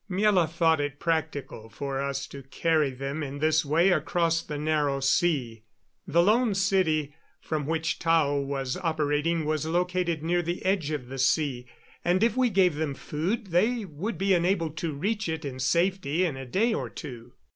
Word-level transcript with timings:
Miela 0.09 0.49
thought 0.49 0.81
it 0.81 0.99
practical 0.99 1.69
for 1.69 2.01
us 2.01 2.25
to 2.25 2.41
carry 2.41 2.89
them 2.89 3.21
in 3.21 3.37
this 3.37 3.63
way 3.63 3.91
across 3.91 4.41
the 4.41 4.57
Narrow 4.57 4.99
Sea. 4.99 5.61
The 6.07 6.23
Lone 6.23 6.55
City, 6.55 7.13
from 7.39 7.67
which 7.67 7.99
Tao 7.99 8.35
was 8.37 8.75
operating, 8.77 9.45
was 9.45 9.67
located 9.67 10.23
near 10.23 10.41
the 10.41 10.65
edge 10.65 10.89
of 10.89 11.07
the 11.09 11.19
sea, 11.19 11.67
and 12.03 12.23
if 12.23 12.35
we 12.35 12.49
gave 12.49 12.77
them 12.77 12.95
food 12.95 13.51
they 13.51 13.85
would 13.85 14.17
be 14.17 14.33
enabled 14.33 14.75
to 14.77 14.91
reach 14.91 15.29
it 15.29 15.45
in 15.45 15.59
safety 15.59 16.25
in 16.25 16.35
a 16.35 16.47
day 16.47 16.73
or 16.73 16.89
two. 16.89 17.33